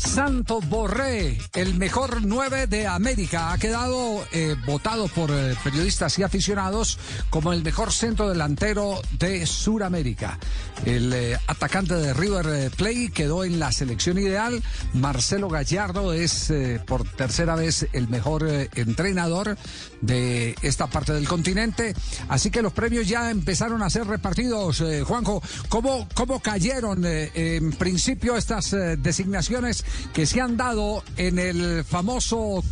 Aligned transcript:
Santo 0.00 0.60
Borré, 0.62 1.38
el 1.52 1.74
mejor 1.74 2.24
9 2.24 2.66
de 2.66 2.86
América, 2.86 3.52
ha 3.52 3.58
quedado 3.58 4.24
eh, 4.32 4.56
votado 4.66 5.08
por 5.08 5.30
eh, 5.30 5.54
periodistas 5.62 6.18
y 6.18 6.22
aficionados 6.22 6.98
como 7.28 7.52
el 7.52 7.62
mejor 7.62 7.92
centro 7.92 8.28
delantero 8.28 9.02
de 9.18 9.44
Sudamérica. 9.46 10.38
El 10.84 11.12
eh, 11.12 11.38
atacante 11.46 11.94
de 11.94 12.14
River 12.14 12.46
eh, 12.46 12.70
Plate 12.74 13.10
quedó 13.12 13.44
en 13.44 13.58
la 13.58 13.70
selección 13.70 14.18
ideal. 14.18 14.62
Marcelo 14.94 15.48
Gallardo 15.48 16.12
es 16.12 16.50
eh, 16.50 16.80
por 16.86 17.04
tercera 17.04 17.54
vez 17.54 17.86
el 17.92 18.08
mejor 18.08 18.48
entrenador 18.74 19.56
de 20.00 20.54
esta 20.62 20.86
parte 20.86 21.12
del 21.12 21.28
continente. 21.28 21.94
Así 22.28 22.50
que 22.50 22.62
los 22.62 22.72
premios 22.72 23.06
ya 23.08 23.30
empezaron 23.30 23.82
a 23.82 23.90
ser 23.90 24.06
repartidos. 24.06 24.82
Juanjo, 25.04 25.42
¿cómo, 25.68 26.08
cómo 26.14 26.40
cayeron 26.40 27.04
en 27.04 27.72
principio 27.72 28.36
estas 28.36 28.74
designaciones 28.98 29.84
que 30.12 30.26
se 30.26 30.40
han 30.40 30.56
dado 30.56 31.04
en 31.16 31.38
el 31.38 31.84
famoso 31.84 32.62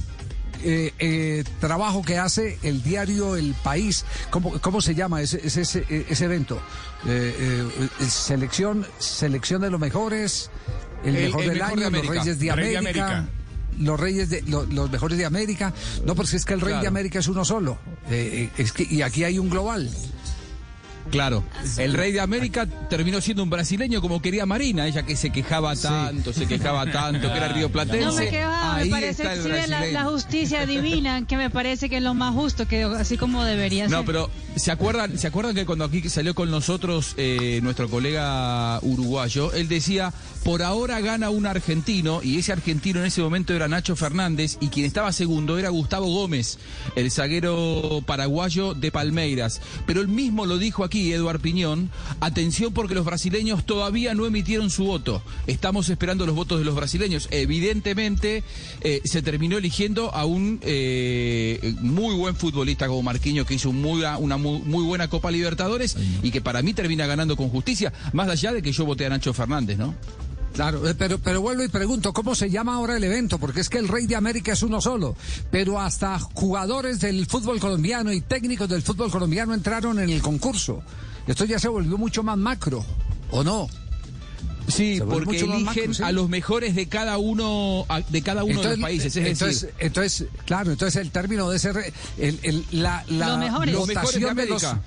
eh, 0.63 0.93
eh, 0.99 1.45
trabajo 1.61 2.03
que 2.03 2.19
hace 2.19 2.59
el 2.63 2.83
diario 2.83 3.37
El 3.37 3.55
País. 3.63 4.05
¿Cómo, 4.31 4.59
cómo 4.61 4.81
se 4.81 4.95
llama 4.95 5.23
ese, 5.23 5.41
ese, 5.45 5.63
ese, 5.63 6.07
ese 6.09 6.25
evento? 6.25 6.61
Eh, 7.07 7.67
eh, 8.01 8.05
selección, 8.09 8.87
selección 8.99 9.61
de 9.63 9.71
los 9.71 9.81
mejores, 9.81 10.51
el, 11.05 11.17
El- 11.17 11.25
mejor 11.27 11.43
el 11.43 11.49
del 11.51 11.59
mejor 11.59 11.73
año, 11.79 11.91
de 11.91 11.99
los. 11.99 12.07
Reyes 12.09 12.39
de 12.39 12.55
Rey 12.55 12.71
de 12.71 12.79
América. 12.79 13.29
Los 13.79 14.01
reyes 14.01 14.29
de 14.31 14.43
lo- 14.43 14.65
los 14.67 14.91
mejores 14.91 15.17
de 15.19 15.25
América. 15.25 15.73
No, 16.05 16.15
porque 16.17 16.37
es 16.37 16.45
que 16.45 16.55
el 16.55 16.61
rey 16.61 16.81
de. 16.81 16.87
América 16.89 17.21
es 17.21 17.29
uno 17.29 17.45
solo. 17.45 17.79
Eh, 18.11 18.51
eh, 18.57 18.63
es 18.63 18.73
que, 18.73 18.83
y 18.83 19.03
aquí 19.03 19.23
hay 19.25 19.39
un 19.39 19.49
global. 19.51 19.89
Claro, 21.11 21.43
el 21.79 21.95
rey 21.95 22.13
de 22.13 22.21
América 22.21 22.67
terminó 22.89 23.21
siendo 23.21 23.43
un 23.43 23.51
brasileño 23.51 24.01
como 24.01 24.21
quería 24.21 24.47
Marina, 24.47 24.87
ella 24.87 25.05
que 25.05 25.17
se 25.17 25.31
quejaba 25.31 25.75
tanto, 25.77 26.33
se 26.33 26.47
quejaba 26.47 26.91
tanto, 26.91 27.31
que 27.33 27.37
era 27.39 27.49
río 27.49 27.71
platense. 27.71 28.05
No 28.05 28.13
me 28.15 28.29
quejaba, 28.29 28.75
me 28.77 28.83
Ahí 28.83 28.91
parece 28.91 29.23
está 29.23 29.35
que 29.35 29.65
el 29.65 29.71
la, 29.71 29.87
la 29.87 30.05
justicia 30.05 30.67
divina, 30.67 31.27
que 31.27 31.37
me 31.37 31.51
parece 31.51 31.89
que 31.89 31.97
es 31.99 32.03
lo 32.03 32.15
más 32.15 32.35
justo, 32.35 32.67
que 32.69 32.83
así 32.85 33.17
como 33.17 33.45
debería 33.45 33.89
No, 33.89 33.99
ser. 33.99 34.07
pero 34.07 34.31
¿se 34.57 34.71
acuerdan, 34.71 35.19
¿se 35.19 35.27
acuerdan 35.27 35.55
que 35.55 35.65
cuando 35.67 35.85
aquí 35.85 36.07
salió 36.09 36.35
con 36.35 36.51
nosotros 36.51 37.15
eh, 37.17 37.61
nuestro 37.63 37.89
colega 37.89 38.79
uruguayo, 38.83 39.53
él 39.53 39.69
decía, 39.69 40.13
por 40.45 40.63
ahora 40.63 41.01
gana 41.01 41.31
un 41.31 41.47
argentino, 41.47 42.21
y 42.23 42.39
ese 42.39 42.53
argentino 42.53 43.01
en 43.01 43.07
ese 43.07 43.21
momento 43.23 43.55
era 43.55 43.69
Nacho 43.69 43.97
Fernández, 43.97 44.59
y 44.61 44.69
quien 44.69 44.87
estaba 44.87 45.13
segundo 45.13 45.59
era 45.59 45.69
Gustavo 45.71 46.07
Gómez, 46.07 46.59
el 46.97 47.11
zaguero 47.11 48.03
paraguayo 48.07 48.75
de 48.75 48.91
Palmeiras. 48.91 49.61
Pero 49.87 50.01
él 50.01 50.09
mismo 50.09 50.47
lo 50.47 50.59
dijo 50.59 50.85
aquí, 50.85 50.98
Eduard 51.13 51.41
Piñón, 51.41 51.91
atención 52.21 52.73
porque 52.73 52.95
los 52.95 53.05
brasileños 53.05 53.65
todavía 53.65 54.15
no 54.15 54.27
emitieron 54.27 54.71
su 54.71 54.85
voto. 54.85 55.23
Estamos 55.47 55.89
esperando 55.89 56.27
los 56.27 56.35
votos 56.35 56.59
de 56.59 56.65
los 56.65 56.75
brasileños. 56.75 57.29
Evidentemente 57.31 58.43
eh, 58.81 59.01
se 59.05 59.23
terminó 59.23 59.59
eligiendo 59.59 60.15
a 60.15 60.25
un 60.25 60.61
eh, 60.63 61.75
muy 61.81 62.15
buen 62.15 62.37
futbolista 62.37 62.87
como 62.87 63.03
Marquinhos 63.03 63.47
que 63.47 63.55
hizo 63.55 63.73
muy, 63.73 64.03
una 64.19 64.37
muy, 64.37 64.61
muy 64.61 64.85
buena 64.85 65.09
Copa 65.09 65.31
Libertadores 65.31 65.97
y 66.23 66.31
que 66.31 66.41
para 66.41 66.63
mí 66.63 66.75
termina 66.75 67.07
ganando 67.07 67.37
con 67.37 67.49
justicia, 67.49 67.93
más 68.13 68.29
allá 68.29 68.53
de 68.53 68.63
que 68.63 68.73
yo 68.73 68.85
voté 68.85 69.07
a 69.07 69.11
Nacho 69.11 69.33
Fernández, 69.33 69.79
¿no? 69.79 69.95
Claro, 70.55 70.89
eh, 70.89 70.95
pero, 70.95 71.19
pero 71.19 71.41
vuelvo 71.41 71.63
y 71.63 71.69
pregunto, 71.69 72.13
¿cómo 72.13 72.35
se 72.35 72.51
llama 72.51 72.75
ahora 72.75 72.97
el 72.97 73.05
evento? 73.05 73.39
Porque 73.39 73.61
es 73.61 73.69
que 73.69 73.79
el 73.79 73.87
Rey 73.87 74.07
de 74.07 74.17
América 74.17 74.53
es 74.53 74.63
uno 74.63 74.81
solo, 74.81 75.17
pero 75.51 75.81
hasta 75.81 76.19
jugadores 76.19 77.01
del 77.01 77.27
fútbol 77.27 77.61
colombiano 77.61 78.13
y 78.13 78.21
técnicos 78.23 78.69
del 78.69 78.83
fútbol 78.83 79.11
colombiano 79.11 79.55
entraron 79.55 79.99
en 80.01 80.11
el 80.11 80.21
concurso. 80.21 80.83
Esto 81.29 81.45
ya 81.45 81.59
se 81.59 81.69
volvió 81.69 81.97
mucho 81.97 82.23
más 82.23 82.37
macro, 82.39 82.85
¿o 83.31 83.45
no? 83.45 83.69
Sí, 84.67 85.01
porque 85.09 85.39
eligen 85.41 85.65
macro, 85.65 85.95
sí. 85.95 86.03
a 86.03 86.13
los 86.13 86.29
mejores 86.29 86.75
de 86.75 86.89
cada 86.89 87.17
uno 87.19 87.87
de 88.11 88.23
cada 88.23 88.45
uno 88.45 88.61
de 88.63 88.71
los 88.71 88.79
países. 88.81 89.17
Es 89.17 89.27
entonces, 89.27 89.63
decir, 89.63 89.75
entonces, 89.79 90.27
claro, 90.45 90.73
entonces 90.73 91.01
el 91.01 91.11
término 91.11 91.49
de 91.49 91.59
ser 91.59 91.93
el, 92.19 92.39
el- 92.43 92.67
la, 92.73 93.03
la 93.09 93.29
Los 93.29 93.39
mejores. 93.39 93.75
Los 93.75 93.87
mejores 93.89 94.15
de 94.15 94.21
votación 94.27 94.37
de 94.37 94.47
los, 94.47 94.65
América. 94.65 94.83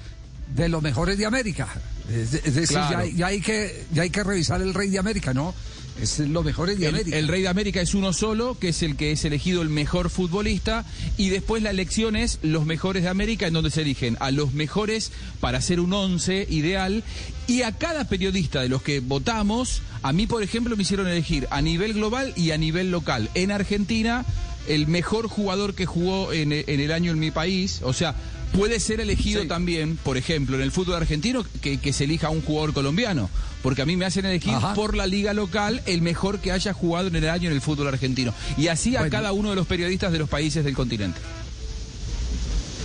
de 0.55 0.69
los 0.69 0.81
mejores 0.83 1.17
de 1.17 1.25
América. 1.25 1.67
Es, 2.13 2.33
es 2.33 2.55
decir, 2.55 2.77
Claro. 2.77 3.05
ya, 3.05 3.11
ya 3.15 3.27
hay 3.27 3.41
que 3.41 3.85
ya 3.93 4.03
hay 4.03 4.09
que 4.09 4.23
revisar 4.23 4.61
el 4.61 4.73
Rey 4.73 4.89
de 4.89 4.99
América, 4.99 5.33
¿no? 5.33 5.53
Es 6.01 6.19
los 6.19 6.43
mejores 6.43 6.79
de 6.79 6.87
El, 6.87 6.95
América. 6.95 7.17
el 7.17 7.27
Rey 7.27 7.41
de 7.41 7.47
América 7.49 7.81
es 7.81 7.93
uno 7.93 8.11
solo, 8.13 8.57
que 8.57 8.69
es 8.69 8.81
el 8.81 8.95
que 8.95 9.11
es 9.11 9.23
elegido 9.25 9.61
el 9.61 9.69
mejor 9.69 10.09
futbolista, 10.09 10.85
y 11.17 11.29
después 11.29 11.61
la 11.61 11.69
elección 11.69 12.15
es 12.15 12.39
los 12.41 12.65
mejores 12.65 13.03
de 13.03 13.09
América, 13.09 13.45
en 13.45 13.53
donde 13.53 13.69
se 13.69 13.81
eligen 13.81 14.17
a 14.19 14.31
los 14.31 14.53
mejores 14.53 15.11
para 15.41 15.57
hacer 15.59 15.79
un 15.79 15.93
once 15.93 16.47
ideal, 16.49 17.03
y 17.45 17.61
a 17.63 17.73
cada 17.73 18.07
periodista 18.07 18.61
de 18.61 18.69
los 18.69 18.81
que 18.81 18.99
votamos, 18.99 19.81
a 20.01 20.11
mí, 20.13 20.27
por 20.27 20.41
ejemplo, 20.41 20.75
me 20.75 20.83
hicieron 20.83 21.07
elegir 21.07 21.45
a 21.51 21.61
nivel 21.61 21.93
global 21.93 22.33
y 22.35 22.51
a 22.51 22.57
nivel 22.57 22.89
local. 22.89 23.29
En 23.35 23.51
Argentina, 23.51 24.25
el 24.67 24.87
mejor 24.87 25.27
jugador 25.27 25.75
que 25.75 25.85
jugó 25.85 26.31
en, 26.33 26.51
en 26.53 26.79
el 26.79 26.91
año 26.93 27.11
en 27.11 27.19
mi 27.19 27.31
país, 27.31 27.81
o 27.83 27.93
sea, 27.93 28.15
puede 28.53 28.79
ser 28.79 28.99
elegido 29.01 29.41
Sí. 29.43 29.47
también, 29.47 29.97
por 29.97 30.17
ejemplo, 30.17 30.55
en 30.55 30.61
el 30.63 30.71
fútbol 30.71 30.95
argentino, 30.95 31.45
que, 31.61 31.79
que 31.79 31.93
se 31.93 32.03
elija 32.05 32.27
a 32.27 32.29
un 32.31 32.41
jugador 32.41 32.73
colombiano, 32.73 33.29
porque 33.63 33.81
a 33.81 33.85
mí 33.85 33.95
me 33.97 34.05
hacen 34.05 34.25
elegir 34.25 34.53
Ajá. 34.53 34.73
por 34.73 34.95
la 34.95 35.07
liga 35.07 35.33
local 35.33 35.81
el 35.85 36.01
mejor 36.01 36.39
que 36.39 36.51
haya 36.51 36.73
jugado 36.73 37.07
en 37.07 37.15
el 37.15 37.29
año 37.29 37.49
en 37.49 37.55
el 37.55 37.61
fútbol 37.61 37.87
argentino. 37.87 38.33
Y 38.57 38.67
así 38.67 38.95
a 38.95 38.99
Bueno. 39.01 39.11
cada 39.11 39.31
uno 39.31 39.49
de 39.51 39.55
los 39.55 39.67
periodistas 39.67 40.11
de 40.11 40.19
los 40.19 40.29
países 40.29 40.63
del 40.63 40.75
continente. 40.75 41.19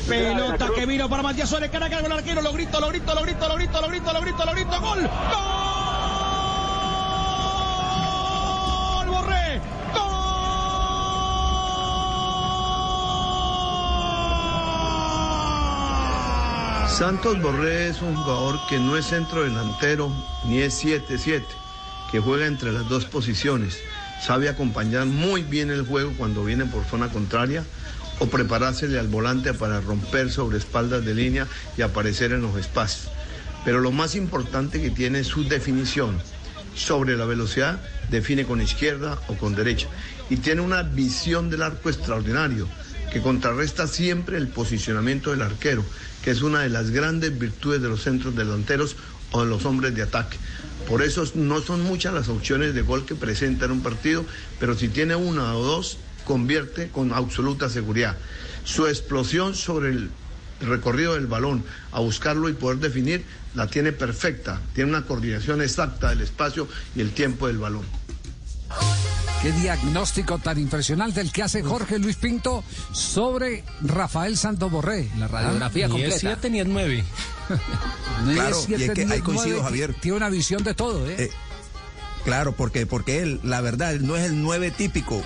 Pelota 0.08 0.68
que 0.74 0.86
vino 0.86 1.08
para 1.08 1.22
Matías 1.24 1.48
Suárez, 1.48 1.68
cara 1.70 1.86
a 1.86 1.90
cara 1.90 2.02
con 2.02 2.12
el 2.12 2.18
arquero, 2.18 2.40
lo 2.40 2.52
grito, 2.52 2.78
lo 2.80 2.88
grito, 2.88 3.12
lo 3.12 3.22
grito, 3.22 3.48
lo 3.48 3.56
grito, 3.56 3.80
lo 3.80 3.88
grito, 3.88 4.12
lo 4.12 4.20
grito, 4.20 4.44
lo 4.44 4.52
grito, 4.52 4.80
gol, 4.80 5.00
gol, 5.00 5.10
Santos 16.96 17.42
Borré 17.42 17.88
es 17.88 18.00
un 18.00 18.16
jugador 18.16 18.58
que 18.70 18.78
no 18.78 18.96
es 18.96 19.04
centro 19.04 19.42
delantero 19.42 20.10
ni 20.46 20.60
es 20.60 20.82
7-7, 20.82 21.42
que 22.10 22.20
juega 22.20 22.46
entre 22.46 22.72
las 22.72 22.88
dos 22.88 23.04
posiciones. 23.04 23.76
Sabe 24.24 24.48
acompañar 24.48 25.04
muy 25.04 25.42
bien 25.42 25.70
el 25.70 25.84
juego 25.84 26.14
cuando 26.16 26.42
viene 26.42 26.64
por 26.64 26.86
zona 26.86 27.10
contraria 27.10 27.66
o 28.18 28.28
preparársele 28.28 28.98
al 28.98 29.08
volante 29.08 29.52
para 29.52 29.82
romper 29.82 30.32
sobre 30.32 30.56
espaldas 30.56 31.04
de 31.04 31.14
línea 31.14 31.46
y 31.76 31.82
aparecer 31.82 32.32
en 32.32 32.40
los 32.40 32.56
espacios. 32.56 33.10
Pero 33.62 33.80
lo 33.80 33.92
más 33.92 34.14
importante 34.14 34.80
que 34.80 34.88
tiene 34.88 35.18
es 35.18 35.26
su 35.26 35.46
definición. 35.46 36.16
Sobre 36.74 37.18
la 37.18 37.26
velocidad, 37.26 37.78
define 38.08 38.46
con 38.46 38.62
izquierda 38.62 39.18
o 39.28 39.34
con 39.34 39.54
derecha. 39.54 39.88
Y 40.30 40.38
tiene 40.38 40.62
una 40.62 40.82
visión 40.82 41.50
del 41.50 41.60
arco 41.60 41.90
extraordinario 41.90 42.66
que 43.12 43.20
contrarresta 43.20 43.86
siempre 43.86 44.36
el 44.36 44.48
posicionamiento 44.48 45.30
del 45.30 45.42
arquero, 45.42 45.84
es 46.26 46.42
una 46.42 46.60
de 46.60 46.68
las 46.68 46.90
grandes 46.90 47.38
virtudes 47.38 47.80
de 47.80 47.88
los 47.88 48.02
centros 48.02 48.36
delanteros 48.36 48.96
o 49.30 49.42
de 49.42 49.48
los 49.48 49.64
hombres 49.64 49.94
de 49.94 50.02
ataque. 50.02 50.38
Por 50.88 51.02
eso 51.02 51.24
no 51.34 51.60
son 51.60 51.82
muchas 51.82 52.14
las 52.14 52.28
opciones 52.28 52.74
de 52.74 52.82
gol 52.82 53.06
que 53.06 53.14
presenta 53.14 53.64
en 53.64 53.72
un 53.72 53.82
partido, 53.82 54.24
pero 54.60 54.76
si 54.76 54.88
tiene 54.88 55.16
una 55.16 55.54
o 55.56 55.62
dos, 55.62 55.98
convierte 56.24 56.88
con 56.88 57.12
absoluta 57.12 57.68
seguridad. 57.68 58.16
Su 58.64 58.86
explosión 58.86 59.54
sobre 59.54 59.90
el 59.90 60.10
recorrido 60.60 61.14
del 61.14 61.26
balón 61.26 61.64
a 61.92 62.00
buscarlo 62.00 62.48
y 62.48 62.54
poder 62.54 62.78
definir 62.78 63.24
la 63.54 63.68
tiene 63.68 63.92
perfecta, 63.92 64.60
tiene 64.74 64.90
una 64.90 65.06
coordinación 65.06 65.62
exacta 65.62 66.10
del 66.10 66.20
espacio 66.20 66.68
y 66.94 67.00
el 67.00 67.12
tiempo 67.12 67.46
del 67.46 67.58
balón. 67.58 67.84
Qué 69.42 69.52
diagnóstico 69.52 70.38
tan 70.38 70.58
impresionante 70.58 71.20
el 71.20 71.30
que 71.30 71.42
hace 71.42 71.62
Jorge 71.62 71.98
Luis 71.98 72.16
Pinto 72.16 72.64
sobre 72.92 73.64
Rafael 73.82 74.36
Santos 74.36 74.70
Borré. 74.70 75.08
La 75.18 75.28
radiografía 75.28 75.86
Ah, 75.86 75.88
completa. 75.88 76.08
Ni 76.10 76.14
es 76.14 76.20
siete 76.20 76.50
ni 76.50 76.60
es 76.60 76.66
nueve. 76.66 77.04
Ni 78.24 78.30
es 78.30 78.36
Claro, 78.36 78.60
y 78.60 78.64
siete, 78.64 78.84
es 78.86 78.90
que 78.92 79.12
ahí 79.14 79.20
coincido, 79.20 79.62
Javier. 79.62 79.94
Tiene 80.00 80.16
una 80.16 80.30
visión 80.30 80.64
de 80.64 80.74
todo, 80.74 81.06
¿eh? 81.08 81.16
Eh, 81.18 81.30
Claro, 82.24 82.56
porque, 82.56 82.86
porque 82.86 83.20
él, 83.22 83.40
la 83.44 83.60
verdad, 83.60 83.92
él 83.92 84.04
no 84.04 84.16
es 84.16 84.24
el 84.24 84.42
9 84.42 84.72
típico. 84.72 85.22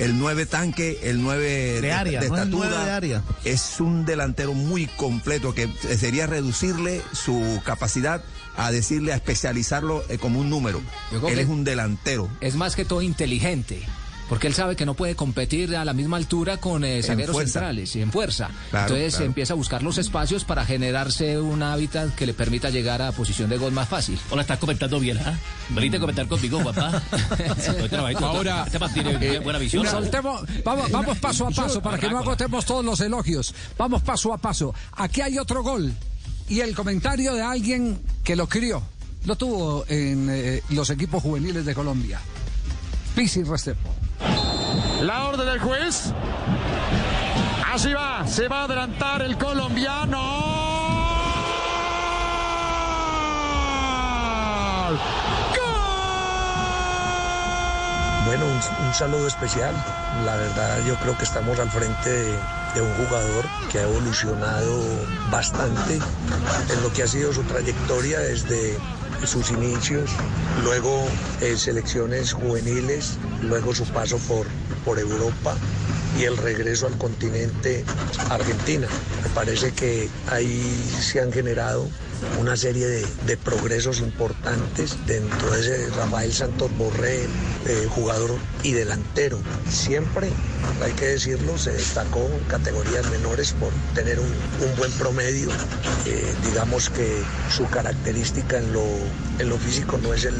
El 0.00 0.18
9 0.18 0.46
tanque, 0.46 0.98
el 1.02 1.22
9 1.22 1.80
De 1.80 1.92
área, 1.92 2.20
no 2.20 2.26
es 2.26 2.30
el 2.32 2.36
estatura. 2.38 2.68
nueve 2.70 2.84
de 2.84 2.90
área. 2.90 3.22
Es 3.44 3.80
un 3.80 4.06
delantero 4.06 4.54
muy 4.54 4.86
completo 4.86 5.54
que 5.54 5.68
sería 5.96 6.26
reducirle 6.26 7.02
su 7.12 7.60
capacidad 7.64 8.22
a 8.56 8.70
decirle, 8.72 9.12
a 9.12 9.16
especializarlo 9.16 10.02
eh, 10.08 10.18
como 10.18 10.40
un 10.40 10.50
número. 10.50 10.80
Él 11.28 11.38
es 11.38 11.48
un 11.48 11.64
delantero. 11.64 12.28
Es 12.40 12.56
más 12.56 12.76
que 12.76 12.84
todo 12.84 13.02
inteligente. 13.02 13.82
Porque 14.30 14.46
él 14.46 14.54
sabe 14.54 14.76
que 14.76 14.86
no 14.86 14.94
puede 14.94 15.16
competir 15.16 15.74
a 15.74 15.84
la 15.84 15.92
misma 15.92 16.16
altura 16.16 16.58
con 16.58 16.84
eh, 16.84 17.02
zagueros 17.02 17.36
centrales 17.36 17.96
y 17.96 18.00
en 18.00 18.12
fuerza. 18.12 18.48
Claro, 18.70 18.86
Entonces 18.86 19.14
claro. 19.14 19.26
empieza 19.26 19.54
a 19.54 19.56
buscar 19.56 19.82
los 19.82 19.98
espacios 19.98 20.44
para 20.44 20.64
generarse 20.64 21.40
un 21.40 21.64
hábitat 21.64 22.14
que 22.14 22.26
le 22.26 22.32
permita 22.32 22.70
llegar 22.70 23.02
a 23.02 23.10
posición 23.10 23.50
de 23.50 23.58
gol 23.58 23.72
más 23.72 23.88
fácil. 23.88 24.16
Hola, 24.30 24.42
estás 24.42 24.60
comentando 24.60 25.00
bien, 25.00 25.18
¿ah? 25.18 25.36
Veniste 25.70 25.96
a 25.96 26.00
comentar 26.00 26.28
conmigo, 26.28 26.62
papá. 26.62 27.02
Ahora, 28.20 28.66
este 28.72 28.78
tiene 28.94 29.34
eh, 29.34 29.40
buena 29.40 29.58
visión. 29.58 29.84
vamos 30.64 31.18
paso 31.18 31.48
a 31.48 31.50
paso 31.50 31.82
para 31.82 31.98
que 31.98 32.08
no 32.08 32.20
agotemos 32.20 32.64
todos 32.64 32.84
los 32.84 33.00
elogios. 33.00 33.52
Vamos 33.76 34.00
paso 34.02 34.32
a 34.32 34.38
paso. 34.38 34.72
Aquí 34.92 35.22
hay 35.22 35.38
otro 35.38 35.64
gol 35.64 35.92
y 36.48 36.60
el 36.60 36.76
comentario 36.76 37.34
de 37.34 37.42
alguien 37.42 37.98
que 38.22 38.36
lo 38.36 38.48
crió. 38.48 38.80
Lo 39.24 39.34
tuvo 39.34 39.84
en 39.88 40.28
eh, 40.30 40.62
los 40.68 40.88
equipos 40.90 41.20
juveniles 41.20 41.64
de 41.64 41.74
Colombia. 41.74 42.20
Pisi 43.16 43.42
Restrepo. 43.42 43.99
La 45.00 45.24
orden 45.24 45.46
del 45.46 45.58
juez. 45.58 46.12
Así 47.72 47.92
va, 47.94 48.26
se 48.26 48.48
va 48.48 48.60
a 48.60 48.64
adelantar 48.64 49.22
el 49.22 49.38
colombiano. 49.38 50.18
Bueno, 58.26 58.44
un, 58.44 58.94
saludo 58.94 59.26
especial. 59.26 59.74
La 60.26 60.36
verdad 60.36 60.84
yo 60.86 60.94
creo 60.96 61.16
que 61.16 61.24
estamos 61.24 61.58
al 61.58 61.70
frente 61.70 62.10
de, 62.10 62.38
de 62.74 62.82
un 62.82 62.92
jugador 62.94 63.46
que 63.72 63.78
ha 63.78 63.82
evolucionado 63.84 64.82
bastante 65.30 65.94
en 65.94 66.82
lo 66.82 66.92
que 66.92 67.04
ha 67.04 67.06
sido 67.06 67.32
su 67.32 67.42
trayectoria 67.44 68.18
desde 68.20 68.76
sus 69.26 69.50
inicios, 69.50 70.10
luego 70.62 71.06
eh, 71.40 71.56
selecciones 71.56 72.32
juveniles, 72.32 73.18
luego 73.42 73.74
su 73.74 73.84
paso 73.86 74.18
por, 74.18 74.46
por 74.84 74.98
Europa 74.98 75.56
y 76.18 76.24
el 76.24 76.36
regreso 76.36 76.86
al 76.86 76.96
continente 76.98 77.84
Argentina. 78.28 78.88
Me 79.22 79.28
parece 79.30 79.72
que 79.72 80.08
ahí 80.28 80.62
se 81.00 81.20
han 81.20 81.32
generado 81.32 81.88
una 82.38 82.56
serie 82.56 82.86
de, 82.86 83.36
progresos 83.36 84.00
importantes 84.00 84.96
dentro 85.06 85.50
de 85.50 85.60
ese 85.60 85.90
Rafael 85.96 86.32
Santos 86.32 86.70
Borré, 86.76 87.24
eh, 87.24 87.86
jugador 87.88 88.32
y 88.62 88.72
delantero. 88.72 89.38
Siempre, 89.68 90.30
hay 90.82 90.92
que 90.92 91.06
decirlo, 91.06 91.58
se 91.58 91.72
destacó 91.72 92.20
en 92.20 92.44
categorías 92.48 93.08
menores 93.10 93.52
por 93.52 93.72
tener 93.94 94.18
un, 94.18 94.26
un 94.26 94.76
buen 94.76 94.92
promedio. 94.92 95.48
Eh, 96.06 96.34
digamos 96.44 96.90
que 96.90 97.22
su 97.54 97.66
característica 97.68 98.58
en 98.58 98.72
lo, 98.72 98.84
en 99.38 99.48
lo 99.48 99.58
físico 99.58 99.98
no 100.02 100.14
es 100.14 100.24
el, 100.24 100.34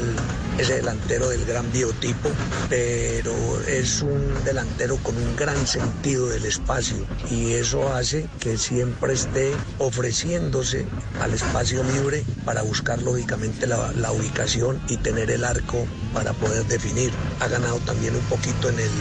ese 0.57 0.75
delantero 0.75 1.29
del 1.29 1.45
gran 1.45 1.71
biotipo, 1.71 2.29
pero 2.69 3.33
es 3.67 4.01
un 4.01 4.43
delantero 4.43 4.97
con 4.97 5.15
un 5.15 5.35
gran 5.35 5.67
sentido 5.67 6.27
del 6.29 6.45
espacio 6.45 6.97
y 7.29 7.53
eso 7.53 7.93
hace 7.93 8.27
que 8.39 8.57
siempre 8.57 9.13
esté 9.13 9.51
ofreciéndose 9.77 10.85
al 11.21 11.33
espacio 11.33 11.83
libre 11.83 12.23
para 12.45 12.61
buscar 12.63 13.01
lógicamente 13.01 13.67
la, 13.67 13.91
la 13.93 14.11
ubicación 14.11 14.81
y 14.87 14.97
tener 14.97 15.31
el 15.31 15.43
arco 15.45 15.85
para 16.13 16.33
poder 16.33 16.65
definir. 16.65 17.11
Ha 17.39 17.47
ganado 17.47 17.77
también 17.79 18.15
un 18.15 18.23
poquito 18.23 18.69
en 18.69 18.79
el, 18.79 18.91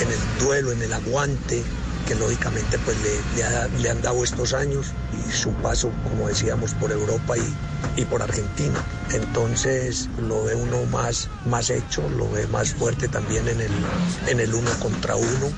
en 0.00 0.10
el 0.10 0.18
duelo, 0.44 0.72
en 0.72 0.82
el 0.82 0.92
aguante 0.92 1.62
que 2.06 2.14
lógicamente 2.14 2.78
pues 2.78 2.96
le, 3.02 3.20
le 3.36 3.44
ha- 3.44 3.68
le 3.68 3.90
han 3.90 4.00
dado 4.00 4.24
estos 4.24 4.54
años 4.54 4.86
y 5.12 5.30
su 5.30 5.52
paso, 5.54 5.90
como 6.04 6.28
decíamos, 6.28 6.72
por 6.74 6.90
Europa 6.90 7.36
y, 7.36 8.00
y 8.00 8.04
por 8.06 8.22
Argentina. 8.22 8.82
Entonces 9.12 10.08
lo 10.26 10.44
ve 10.44 10.54
uno 10.54 10.84
más, 10.86 11.28
más 11.44 11.68
hecho, 11.68 12.08
lo 12.16 12.30
ve 12.30 12.46
más 12.46 12.72
fuerte 12.72 13.08
también 13.08 13.46
en 13.48 13.60
el, 13.60 13.72
en 14.28 14.40
el 14.40 14.54
uno 14.54 14.70
contra 14.80 15.16
uno. 15.16 15.52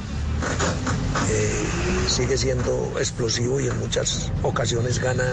Eh, 1.28 1.66
sigue 2.08 2.36
siendo 2.36 2.94
explosivo 2.98 3.60
y 3.60 3.68
en 3.68 3.78
muchas 3.78 4.32
ocasiones 4.42 4.98
gana 4.98 5.32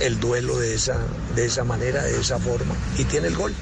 el 0.00 0.18
duelo 0.18 0.58
de 0.58 0.74
esa, 0.74 0.96
de 1.36 1.44
esa 1.44 1.64
manera, 1.64 2.02
de 2.04 2.18
esa 2.18 2.38
forma 2.38 2.74
y 2.96 3.04
tiene 3.04 3.28
el 3.28 3.36
gol. 3.36 3.54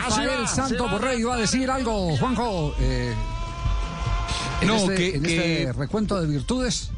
Rafael 0.00 0.48
Santos 0.48 0.90
Borré 0.90 1.18
iba 1.18 1.34
a 1.34 1.38
decir 1.38 1.70
algo, 1.70 2.16
Juanjo. 2.16 2.74
eh, 2.78 3.14
en 4.60 4.68
No, 4.68 4.76
este, 4.76 4.94
que- 4.94 5.16
en 5.16 5.22
que- 5.22 5.62
este 5.64 5.72
recuento 5.72 6.20
de 6.20 6.26
virtudes. 6.26 6.90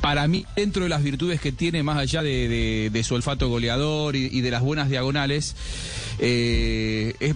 Para 0.00 0.26
mí, 0.26 0.44
dentro 0.56 0.82
de 0.82 0.88
las 0.88 1.02
virtudes 1.02 1.40
que 1.40 1.52
tiene, 1.52 1.82
más 1.82 1.96
allá 1.96 2.22
de, 2.22 3.02
su 3.04 3.14
olfato 3.14 3.48
goleador 3.48 4.16
y, 4.16 4.40
de 4.40 4.50
las 4.50 4.62
buenas 4.62 4.88
diagonales, 4.88 5.54
eh, 6.18 7.34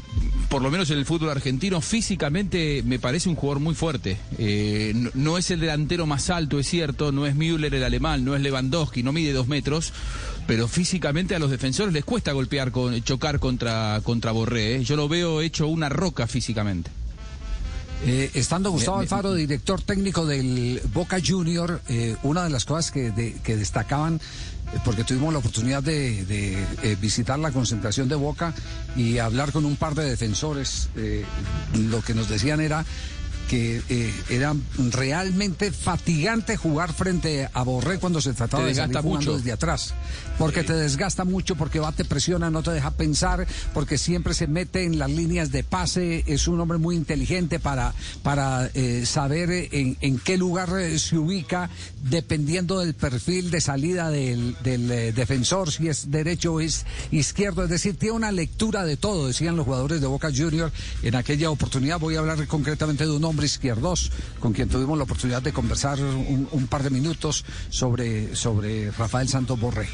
por 0.48 0.62
lo 0.62 0.70
menos 0.70 0.90
en 0.90 0.98
el 0.98 1.04
fútbol 1.04 1.30
argentino, 1.30 1.80
físicamente 1.80 2.82
me 2.84 2.98
parece 2.98 3.28
un 3.28 3.36
jugador 3.36 3.60
muy 3.60 3.74
fuerte. 3.74 4.16
Eh, 4.38 4.92
no, 4.94 5.10
no 5.14 5.38
es 5.38 5.50
el 5.50 5.60
delantero 5.60 6.06
más 6.06 6.30
alto, 6.30 6.58
es 6.58 6.68
cierto, 6.68 7.12
no 7.12 7.26
es 7.26 7.34
Müller 7.34 7.74
el 7.74 7.84
alemán, 7.84 8.24
no 8.24 8.34
es 8.34 8.42
Lewandowski, 8.42 9.02
no 9.02 9.12
mide 9.12 9.32
dos 9.32 9.48
metros, 9.48 9.92
pero 10.46 10.68
físicamente 10.68 11.34
a 11.34 11.38
los 11.38 11.50
defensores 11.50 11.92
les 11.92 12.04
cuesta 12.04 12.32
golpear, 12.32 12.70
con, 12.70 13.02
chocar 13.02 13.38
contra, 13.38 14.00
contra 14.02 14.32
Borré. 14.32 14.76
¿eh? 14.76 14.84
Yo 14.84 14.96
lo 14.96 15.08
veo 15.08 15.40
hecho 15.40 15.66
una 15.66 15.88
roca 15.88 16.26
físicamente. 16.26 16.90
Eh, 18.04 18.30
estando 18.34 18.70
Gustavo 18.70 18.98
Alfaro, 18.98 19.34
director 19.34 19.80
técnico 19.80 20.26
del 20.26 20.80
Boca 20.92 21.16
Junior, 21.24 21.80
eh, 21.88 22.16
una 22.22 22.44
de 22.44 22.50
las 22.50 22.64
cosas 22.64 22.90
que, 22.90 23.10
de- 23.10 23.32
que 23.42 23.56
destacaban, 23.56 24.16
eh, 24.16 24.78
porque 24.84 25.02
tuvimos 25.02 25.32
la 25.32 25.38
oportunidad 25.38 25.82
de, 25.82 26.24
de, 26.26 26.62
eh, 26.82 26.96
visitar 27.00 27.38
la 27.38 27.50
concentración 27.52 28.08
de 28.08 28.14
Boca 28.14 28.54
y 28.96 29.18
hablar 29.18 29.50
con 29.50 29.64
un 29.64 29.76
par 29.76 29.94
de 29.94 30.04
defensores, 30.10 30.88
lo 31.74 32.02
que 32.02 32.14
nos 32.14 32.28
decían 32.28 32.60
era 32.60 32.84
que 33.48 33.82
eh, 33.88 34.12
era 34.28 34.54
realmente 34.90 35.70
fatigante 35.72 36.56
jugar 36.56 36.92
frente 36.92 37.48
a 37.52 37.62
Borré 37.62 37.98
cuando 37.98 38.20
se 38.20 38.32
trataba 38.32 38.64
Te 38.64 38.70
de 38.70 38.74
salir 38.74 38.96
jugando 38.96 39.10
mucho. 39.10 39.36
desde 39.36 39.52
atrás, 39.52 39.94
porque 40.38 40.64
te 40.64 40.72
desgasta 40.72 41.24
mucho, 41.24 41.56
porque 41.56 41.78
va, 41.80 41.92
te 41.92 42.04
presiona, 42.04 42.50
no 42.50 42.62
te 42.62 42.72
deja 42.72 42.90
pensar, 42.90 43.46
porque 43.72 43.98
siempre 43.98 44.34
se 44.34 44.46
mete 44.46 44.84
en 44.84 44.98
las 44.98 45.10
líneas 45.10 45.52
de 45.52 45.62
pase, 45.64 46.24
es 46.26 46.48
un 46.48 46.60
hombre 46.60 46.78
muy 46.78 46.96
inteligente 46.96 47.60
para, 47.60 47.94
para 48.22 48.70
eh, 48.74 49.06
saber 49.06 49.50
en, 49.50 49.96
en 50.00 50.18
qué 50.18 50.36
lugar 50.36 50.70
eh, 50.78 50.98
se 50.98 51.16
ubica, 51.16 51.70
dependiendo 52.02 52.80
del 52.80 52.94
perfil 52.94 53.50
de 53.50 53.60
salida 53.60 54.10
del, 54.10 54.56
del, 54.62 54.90
eh, 54.90 55.12
defensor, 55.12 55.70
si 55.70 55.88
es 55.88 56.10
derecho 56.10 56.54
o 56.54 56.60
es 56.60 56.84
izquierdo, 57.10 57.64
es 57.64 57.70
decir, 57.70 57.96
tiene 57.96 58.16
una 58.16 58.32
lectura 58.32 58.84
de 58.84 58.96
todo, 58.96 59.28
decían 59.28 59.56
los 59.56 59.64
jugadores 59.64 60.00
de 60.00 60.06
Boca 60.06 60.30
Junior 60.34 60.72
en 61.02 61.14
aquella 61.14 61.50
oportunidad. 61.50 61.98
Voy 61.98 62.16
a 62.16 62.20
hablar 62.20 62.46
concretamente 62.46 63.04
de 63.04 63.10
un 63.10 63.24
hombre 63.24 63.35
izquierdos 63.44 64.10
con 64.40 64.52
quien 64.52 64.68
tuvimos 64.68 64.96
la 64.96 65.04
oportunidad 65.04 65.42
de 65.42 65.52
conversar 65.52 66.00
un, 66.00 66.48
un 66.50 66.66
par 66.66 66.82
de 66.82 66.90
minutos 66.90 67.44
sobre, 67.68 68.34
sobre 68.34 68.90
Rafael 68.92 69.28
Santos 69.28 69.58
Borré. 69.58 69.88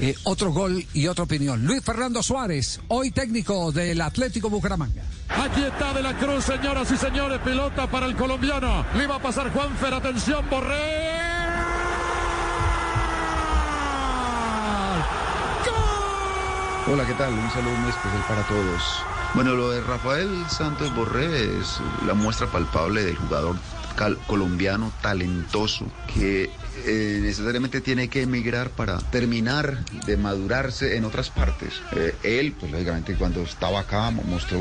Eh, 0.00 0.14
otro 0.24 0.52
gol 0.52 0.84
y 0.92 1.06
otra 1.06 1.24
opinión. 1.24 1.64
Luis 1.64 1.82
Fernando 1.82 2.22
Suárez, 2.22 2.80
hoy 2.88 3.10
técnico 3.10 3.72
del 3.72 4.00
Atlético 4.00 4.48
Bucaramanga. 4.50 5.02
Aquí 5.28 5.62
está 5.62 5.92
De 5.92 6.02
la 6.02 6.16
Cruz, 6.18 6.44
señoras 6.44 6.90
y 6.90 6.96
señores, 6.96 7.40
pelota 7.40 7.90
para 7.90 8.06
el 8.06 8.16
colombiano. 8.16 8.84
Le 8.94 9.06
va 9.06 9.16
a 9.16 9.22
pasar 9.22 9.52
Juanfer, 9.52 9.94
atención, 9.94 10.44
Borré. 10.50 11.18
Hola, 16.90 17.06
¿qué 17.06 17.12
tal? 17.14 17.34
Un 17.34 17.50
saludo 17.50 17.74
muy 17.76 17.90
especial 17.90 18.24
para 18.26 18.42
todos. 18.48 18.82
Bueno, 19.34 19.54
lo 19.54 19.70
de 19.70 19.80
Rafael 19.80 20.28
Santos 20.48 20.92
Borré 20.94 21.58
es 21.60 21.78
la 22.06 22.14
muestra 22.14 22.46
palpable 22.48 23.04
del 23.04 23.16
jugador 23.16 23.56
colombiano 24.26 24.92
talentoso 25.02 25.84
que 26.14 26.50
eh, 26.86 27.18
necesariamente 27.20 27.80
tiene 27.80 28.08
que 28.08 28.22
emigrar 28.22 28.70
para 28.70 28.98
terminar 28.98 29.84
de 30.06 30.16
madurarse 30.16 30.96
en 30.96 31.04
otras 31.04 31.30
partes. 31.30 31.74
Eh, 31.92 32.14
él, 32.22 32.52
pues 32.58 32.70
lógicamente 32.70 33.14
cuando 33.16 33.42
estaba 33.42 33.80
acá 33.80 34.10
mo- 34.12 34.22
mostró 34.22 34.58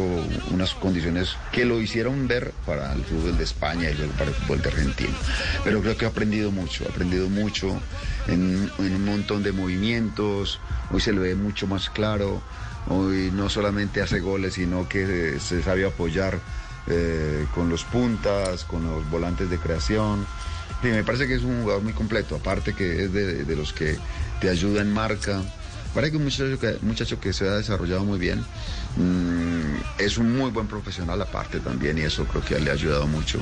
unas 0.52 0.74
condiciones 0.74 1.36
que 1.52 1.66
lo 1.66 1.80
hicieron 1.80 2.28
ver 2.28 2.52
para 2.66 2.92
el 2.94 3.04
fútbol 3.04 3.38
de 3.38 3.44
España 3.44 3.90
y 3.92 3.94
luego 3.96 4.14
para 4.14 4.32
el 4.32 4.36
fútbol 4.36 4.62
de 4.64 4.70
Argentina. 4.70 5.14
Pero 5.64 5.82
creo 5.82 5.96
que 5.98 6.06
ha 6.06 6.10
aprendido 6.10 6.52
mucho, 6.52 6.86
ha 6.86 6.90
aprendido 6.90 7.30
mucho 7.30 7.80
en, 8.28 8.70
en 8.80 8.96
un 8.96 9.06
montón 9.06 9.44
de 9.44 9.52
movimientos, 9.52 10.60
hoy 10.92 11.00
se 11.02 11.14
le 11.14 11.20
ve 11.20 11.36
mucho 11.36 11.68
más 11.68 11.92
claro, 11.92 12.42
hoy 12.90 13.32
no 13.34 13.50
solamente 13.50 14.02
hace 14.02 14.20
goles, 14.20 14.56
sino 14.56 14.88
que 14.88 15.36
eh, 15.36 15.40
se 15.40 15.62
sabe 15.64 15.86
apoyar 15.86 16.40
eh, 16.88 17.46
con 17.54 17.70
los 17.70 17.84
puntas, 17.84 18.64
con 18.64 18.84
los 18.84 19.10
volantes 19.10 19.50
de 19.50 19.58
creación. 19.58 20.26
Sí, 20.82 20.88
me 20.88 21.04
parece 21.04 21.28
que 21.28 21.36
es 21.36 21.44
un 21.44 21.62
jugador 21.62 21.84
muy 21.84 21.94
completo, 21.94 22.36
aparte 22.36 22.74
que 22.74 23.06
es 23.06 23.14
de, 23.14 23.56
los 23.56 23.74
que 23.74 23.98
te 24.40 24.50
ayuda 24.50 24.82
en 24.82 24.94
marca, 24.94 25.42
Parece 25.94 26.12
que 26.12 26.18
un 26.18 26.26
muchacho 26.26 26.60
que, 26.60 26.78
muchacho 26.86 27.20
que 27.20 27.34
se 27.34 27.48
ha 27.48 27.54
desarrollado 27.54 28.04
muy 28.04 28.20
bien. 28.20 28.46
Mm, 28.98 29.78
es 29.98 30.20
un 30.20 30.38
muy 30.38 30.52
buen 30.52 30.68
profesional 30.68 31.20
aparte 31.22 31.60
también 31.60 31.98
y 31.98 32.02
eso 32.02 32.26
creo 32.26 32.44
que 32.44 32.60
le 32.60 32.70
ha 32.70 32.74
ayudado 32.74 33.08
mucho 33.08 33.40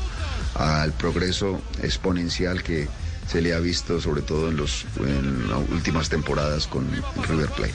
al 0.54 0.94
progreso 0.94 1.62
exponencial 1.82 2.64
que 2.64 2.88
se 3.28 3.42
le 3.42 3.54
ha 3.54 3.60
visto 3.60 4.00
sobre 4.00 4.22
todo 4.22 4.50
en, 4.50 4.58
los, 4.58 4.86
en 5.00 5.50
las 5.50 5.60
últimas 5.70 6.08
temporadas 6.10 6.68
con 6.68 6.88
River 7.28 7.50
Plate. 7.50 7.74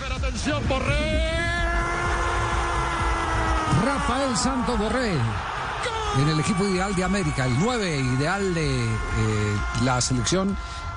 Rafael 3.84 4.36
Santo 4.36 4.76
Borré 4.76 5.12
en 6.20 6.28
el 6.28 6.40
equipo 6.40 6.66
ideal 6.68 6.94
de 6.94 7.04
América, 7.04 7.46
el 7.46 7.58
9 7.58 8.00
ideal 8.18 8.52
de 8.54 8.84
eh, 8.84 8.86
la 9.84 10.00
selección 10.00 10.56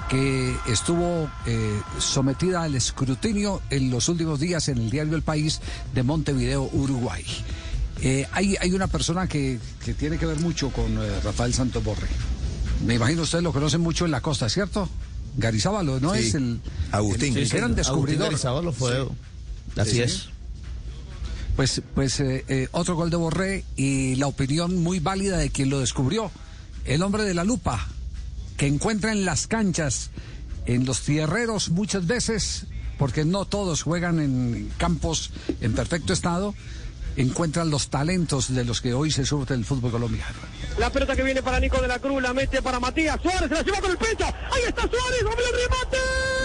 que 0.10 0.58
estuvo 0.68 1.30
eh, 1.46 1.82
sometida 1.98 2.64
al 2.64 2.76
escrutinio 2.76 3.62
en 3.70 3.90
los 3.90 4.10
últimos 4.10 4.40
días 4.40 4.68
en 4.68 4.80
el 4.80 4.90
diario 4.90 5.16
El 5.16 5.22
País 5.22 5.62
de 5.94 6.04
Montevideo, 6.04 6.70
Uruguay. 6.74 7.24
Eh, 8.02 8.28
hay, 8.34 8.56
hay 8.60 8.72
una 8.74 8.88
persona 8.88 9.28
que, 9.28 9.60
que 9.86 9.94
tiene 9.94 10.18
que 10.18 10.26
ver 10.26 10.40
mucho 10.40 10.70
con 10.72 10.98
eh, 11.02 11.20
Rafael 11.24 11.54
Santos 11.54 11.84
Borré. 11.84 12.08
Me 12.86 12.96
imagino 12.96 13.22
ustedes 13.22 13.44
lo 13.44 13.54
conocen 13.54 13.82
mucho 13.82 14.04
en 14.06 14.12
la 14.12 14.20
costa, 14.22 14.50
¿cierto? 14.50 14.90
Garizábalo, 15.38 16.00
¿no? 16.00 16.14
Sí. 16.16 16.20
Es 16.28 16.36
el. 16.36 16.60
Agustín. 16.92 17.34
El, 17.34 17.38
el 17.40 17.46
Sí, 17.46 17.52
sí, 17.52 17.58
gran 17.58 17.72
Agustín 17.72 17.76
descubridor. 17.76 18.26
Garizábalo 18.26 18.74
fue- 18.74 19.08
así 19.78 20.02
es. 20.02 20.30
Pues, 21.56 21.82
pues 21.94 22.20
eh, 22.20 22.44
eh, 22.48 22.68
otro 22.72 22.96
gol 22.96 23.10
de 23.10 23.18
Borré 23.18 23.64
y 23.76 24.16
la 24.16 24.28
opinión 24.28 24.82
muy 24.82 25.00
válida 25.00 25.38
de 25.38 25.52
quien 25.52 25.70
lo 25.70 25.80
descubrió. 25.80 26.32
El 26.86 27.04
hombre 27.04 27.24
de 27.24 27.34
la 27.34 27.44
lupa, 27.44 27.88
que 28.58 28.68
encuentra 28.68 29.12
en 29.12 29.24
las 29.24 29.48
canchas, 29.48 30.10
en 30.66 30.86
los 30.86 31.02
tierreros 31.02 31.70
muchas 31.70 32.08
veces, 32.08 32.66
porque 32.98 33.24
no 33.24 33.46
todos 33.46 33.84
juegan 33.84 34.20
en 34.20 34.72
campos 34.78 35.32
en 35.62 35.74
perfecto 35.74 36.12
estado, 36.12 36.56
encuentran 37.16 37.70
los 37.70 37.90
talentos 37.90 38.54
de 38.54 38.66
los 38.66 38.82
que 38.82 38.94
hoy 38.94 39.12
se 39.12 39.26
surte 39.26 39.54
el 39.54 39.66
fútbol 39.66 39.92
colombiano. 39.92 40.40
La 40.80 40.92
pelota 40.92 41.16
que 41.16 41.24
viene 41.24 41.44
para 41.44 41.60
Nico 41.60 41.80
de 41.82 41.88
la 41.88 42.00
Cruz, 42.00 42.22
la 42.22 42.34
mete 42.34 42.62
para 42.62 42.80
Matías 42.80 43.20
Suárez, 43.22 43.50
se 43.50 43.56
la 43.56 43.62
lleva 43.62 43.82
con 43.82 43.92
el 43.92 43.98
pecho. 43.98 44.26
Ahí 44.26 44.64
está 44.68 44.82
Suárez, 44.82 45.24
doble 45.24 45.46
remate. 45.52 46.43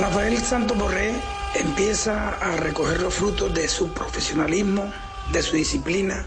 Rafael 0.00 0.38
Santos 0.38 0.78
Borré 0.78 1.12
empieza 1.54 2.30
a 2.30 2.56
recoger 2.56 3.02
los 3.02 3.12
frutos 3.12 3.52
de 3.52 3.68
su 3.68 3.92
profesionalismo, 3.92 4.90
de 5.30 5.42
su 5.42 5.56
disciplina, 5.56 6.24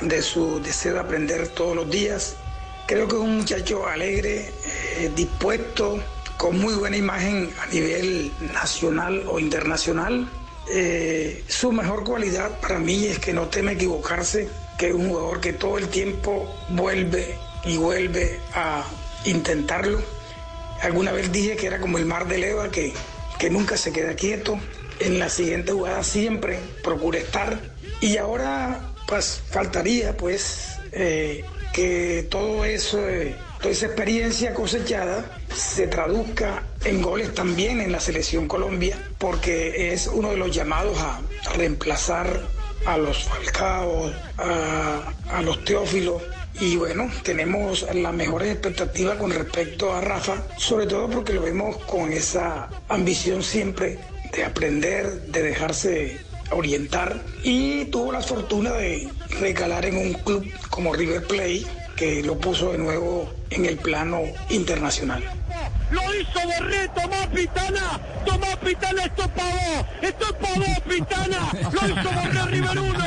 de 0.00 0.22
su 0.22 0.60
deseo 0.62 0.94
de 0.94 1.00
aprender 1.00 1.48
todos 1.48 1.74
los 1.74 1.90
días. 1.90 2.36
Creo 2.86 3.08
que 3.08 3.16
es 3.16 3.20
un 3.20 3.38
muchacho 3.38 3.88
alegre, 3.88 4.52
eh, 4.98 5.10
dispuesto, 5.16 5.98
con 6.36 6.60
muy 6.60 6.74
buena 6.74 6.96
imagen 6.96 7.50
a 7.60 7.66
nivel 7.66 8.30
nacional 8.52 9.24
o 9.26 9.40
internacional. 9.40 10.28
Eh, 10.70 11.42
su 11.48 11.72
mejor 11.72 12.04
cualidad 12.04 12.60
para 12.60 12.78
mí 12.78 13.06
es 13.06 13.18
que 13.18 13.32
no 13.32 13.48
teme 13.48 13.72
equivocarse, 13.72 14.48
que 14.78 14.90
es 14.90 14.94
un 14.94 15.08
jugador 15.08 15.40
que 15.40 15.54
todo 15.54 15.76
el 15.76 15.88
tiempo 15.88 16.48
vuelve 16.68 17.36
y 17.64 17.78
vuelve 17.78 18.38
a 18.54 18.84
intentarlo. 19.24 20.17
Alguna 20.82 21.12
vez 21.12 21.32
dije 21.32 21.56
que 21.56 21.66
era 21.66 21.80
como 21.80 21.98
el 21.98 22.06
mar 22.06 22.28
de 22.28 22.38
leva, 22.38 22.70
que, 22.70 22.92
que 23.38 23.50
nunca 23.50 23.76
se 23.76 23.92
queda 23.92 24.14
quieto. 24.14 24.58
En 25.00 25.18
la 25.18 25.28
siguiente 25.28 25.72
jugada 25.72 26.02
siempre 26.02 26.58
procura 26.82 27.18
estar. 27.18 27.58
Y 28.00 28.16
ahora, 28.16 28.94
pues, 29.06 29.42
faltaría, 29.50 30.16
pues, 30.16 30.78
eh, 30.92 31.44
que 31.72 32.26
todo 32.30 32.64
eso, 32.64 33.08
eh, 33.08 33.36
toda 33.60 33.70
esa 33.70 33.86
experiencia 33.86 34.54
cosechada 34.54 35.38
se 35.54 35.86
traduzca 35.86 36.62
en 36.84 37.02
goles 37.02 37.34
también 37.34 37.80
en 37.80 37.92
la 37.92 38.00
selección 38.00 38.48
Colombia, 38.48 38.96
porque 39.18 39.92
es 39.92 40.06
uno 40.06 40.30
de 40.30 40.36
los 40.36 40.54
llamados 40.54 40.98
a 40.98 41.20
reemplazar 41.56 42.40
a 42.86 42.96
los 42.96 43.24
Falcao, 43.24 44.12
a, 44.38 45.12
a 45.30 45.42
los 45.42 45.64
Teófilos, 45.64 46.22
y 46.60 46.76
bueno, 46.76 47.08
tenemos 47.22 47.86
las 47.94 48.12
mejores 48.12 48.52
expectativas 48.52 49.16
con 49.16 49.30
respecto 49.30 49.92
a 49.92 50.00
Rafa, 50.00 50.46
sobre 50.56 50.86
todo 50.86 51.08
porque 51.08 51.32
lo 51.32 51.42
vemos 51.42 51.76
con 51.84 52.12
esa 52.12 52.68
ambición 52.88 53.42
siempre 53.42 53.98
de 54.32 54.44
aprender, 54.44 55.22
de 55.26 55.42
dejarse 55.42 56.18
orientar 56.50 57.22
y 57.42 57.84
tuvo 57.86 58.12
la 58.12 58.20
fortuna 58.20 58.72
de 58.72 59.08
recalar 59.40 59.84
en 59.86 59.96
un 59.98 60.12
club 60.14 60.50
como 60.70 60.94
River 60.94 61.26
Plate 61.26 61.66
que 61.96 62.22
lo 62.22 62.38
puso 62.38 62.72
de 62.72 62.78
nuevo 62.78 63.30
en 63.50 63.64
el 63.66 63.76
plano 63.76 64.22
internacional. 64.50 65.22
Lo 65.90 66.02
hizo 66.14 66.40
Borré, 66.44 66.88
tomó 66.88 67.30
Pitana, 67.34 68.00
tomó 68.26 68.46
Pitana, 68.60 69.04
esto 69.04 69.22
es 69.22 69.28
pavó, 69.28 69.86
esto 70.02 70.24
es 70.26 70.32
pavó, 70.32 70.82
Pitana, 70.88 71.52
lo 71.72 71.88
hizo 71.88 72.10
Borré 72.10 72.46
River 72.50 72.78
1. 72.78 72.98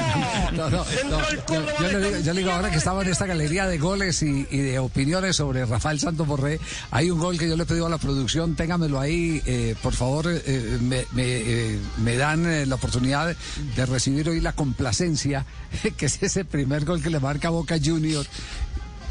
No, 0.51 0.69
no, 0.69 0.85
no. 1.09 1.19
Yo, 1.47 1.65
yo 1.79 1.99
le 1.99 2.09
digo, 2.09 2.19
yo 2.19 2.33
le 2.33 2.39
digo 2.41 2.51
ahora 2.51 2.71
que 2.71 2.77
estaba 2.77 3.03
en 3.03 3.09
esta 3.09 3.25
galería 3.25 3.67
de 3.67 3.77
goles 3.77 4.21
y, 4.23 4.47
y 4.49 4.57
de 4.57 4.79
opiniones 4.79 5.35
sobre 5.35 5.65
Rafael 5.65 5.99
Santos 5.99 6.27
Borré, 6.27 6.59
hay 6.91 7.09
un 7.11 7.19
gol 7.19 7.37
que 7.37 7.47
yo 7.47 7.55
le 7.55 7.63
he 7.63 7.65
pedido 7.65 7.85
a 7.85 7.89
la 7.89 7.97
producción, 7.97 8.55
téngamelo 8.55 8.99
ahí, 8.99 9.41
eh, 9.45 9.75
por 9.81 9.93
favor, 9.93 10.25
eh, 10.27 10.77
me, 10.81 11.05
me, 11.13 11.23
eh, 11.25 11.79
me 12.03 12.17
dan 12.17 12.67
la 12.67 12.75
oportunidad 12.75 13.35
de 13.75 13.85
recibir 13.85 14.27
hoy 14.29 14.41
la 14.41 14.53
complacencia, 14.53 15.45
que 15.97 16.05
es 16.07 16.21
ese 16.21 16.45
primer 16.45 16.85
gol 16.85 17.01
que 17.01 17.09
le 17.09 17.19
marca 17.19 17.49
Boca 17.49 17.77
Junior. 17.83 18.25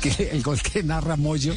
Que 0.01 0.31
el 0.33 0.43
gol 0.43 0.61
que 0.63 0.83
narra 0.83 1.17
Moyo. 1.17 1.55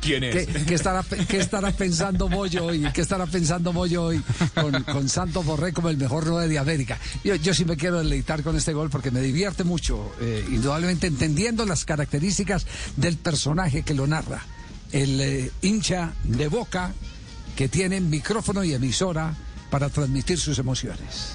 ¿Quién 0.00 0.24
es? 0.24 0.46
¿Qué, 0.46 0.64
qué 0.66 0.74
estará, 0.74 1.04
qué 1.28 1.38
estará 1.38 1.70
pensando 1.70 2.28
Moyo 2.28 2.64
hoy? 2.66 2.84
¿Qué 2.92 3.00
estará 3.00 3.26
pensando 3.26 3.72
Moyo 3.72 4.04
hoy 4.04 4.22
con, 4.54 4.82
con 4.82 5.08
Santos 5.08 5.44
Borré 5.44 5.72
como 5.72 5.88
el 5.88 5.96
mejor 5.96 6.26
9 6.26 6.48
de 6.48 6.58
América? 6.58 6.98
Yo, 7.22 7.36
yo 7.36 7.54
sí 7.54 7.64
me 7.64 7.76
quiero 7.76 7.98
deleitar 7.98 8.42
con 8.42 8.56
este 8.56 8.72
gol 8.72 8.90
porque 8.90 9.10
me 9.10 9.20
divierte 9.20 9.62
mucho, 9.62 10.12
eh, 10.20 10.44
indudablemente 10.50 11.06
entendiendo 11.06 11.64
las 11.64 11.84
características 11.84 12.66
del 12.96 13.16
personaje 13.18 13.82
que 13.82 13.94
lo 13.94 14.06
narra. 14.06 14.42
El 14.90 15.20
eh, 15.20 15.50
hincha 15.62 16.12
de 16.24 16.48
boca 16.48 16.92
que 17.54 17.68
tiene 17.68 18.00
micrófono 18.00 18.64
y 18.64 18.74
emisora 18.74 19.34
para 19.70 19.88
transmitir 19.90 20.38
sus 20.38 20.58
emociones. 20.58 21.34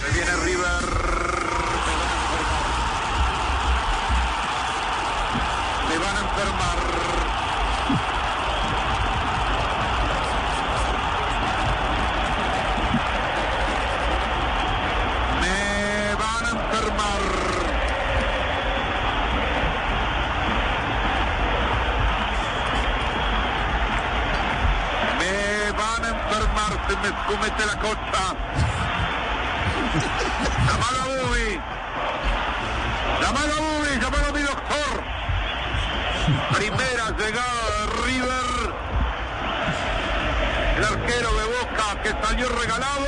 Se 0.00 0.14
viene 0.14 0.36
River. 0.44 1.45
Cocha. 27.86 28.26
Llamalo 30.66 31.00
a 31.00 31.06
Bubi. 31.06 31.60
Llamalo 33.22 33.52
a 33.52 33.60
Bubi, 33.60 33.92
llamalo 34.00 34.26
a 34.26 34.32
mi 34.32 34.42
doctor. 34.42 34.94
Primera 36.56 37.06
llegada 37.18 37.64
de 37.70 37.82
River. 38.04 38.48
El 40.76 40.84
arquero 40.84 41.30
de 41.34 41.44
Boca 41.44 41.86
que 42.02 42.10
salió 42.26 42.48
regalado. 42.48 43.06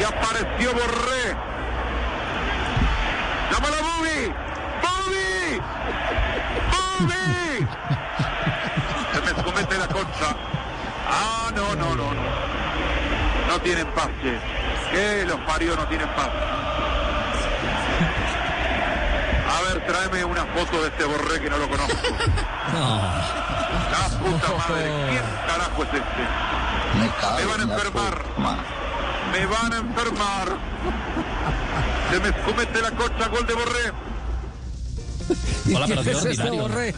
Y 0.00 0.02
apareció 0.04 0.72
Borré. 0.72 1.36
Llámalo 3.50 3.76
a 3.76 3.80
Bubi. 3.80 4.20
¡Bubi! 4.82 5.60
¡Bubi! 7.00 7.97
Comete 9.68 9.86
la 9.86 9.88
concha. 9.88 10.34
Ah, 11.10 11.50
no, 11.54 11.74
no, 11.74 11.94
no, 11.94 12.14
no. 12.14 12.22
No 13.48 13.60
tienen 13.60 13.86
paz, 13.88 14.08
che. 14.22 14.38
Que 14.90 15.26
los 15.26 15.38
parió 15.40 15.76
no 15.76 15.86
tienen 15.88 16.08
paz. 16.14 16.30
A 19.48 19.62
ver, 19.62 19.86
tráeme 19.86 20.24
una 20.24 20.46
foto 20.46 20.80
de 20.80 20.88
este 20.88 21.04
borré 21.04 21.40
que 21.40 21.50
no 21.50 21.58
lo 21.58 21.68
conozco. 21.68 21.92
La 22.72 24.08
puta 24.18 24.48
madre, 24.56 24.90
¿quién 25.10 25.24
carajo 25.46 25.82
es 25.82 25.94
este? 25.94 26.24
Me 27.36 27.46
van 27.46 27.60
a 27.60 27.62
enfermar. 27.62 28.24
Me 29.32 29.46
van 29.46 29.72
a 29.72 29.76
enfermar. 29.76 30.48
Se 32.10 32.20
me 32.20 32.32
comete 32.42 32.82
la 32.82 32.90
concha, 32.92 33.28
gol 33.28 33.46
de 33.46 33.54
borré. 33.54 33.92
Hola, 35.76 35.86
pero 35.86 36.02
qué 36.02 36.10
¿Quién 36.10 36.16
es 36.18 36.26
este 36.26 36.42
ordinario. 36.50 36.94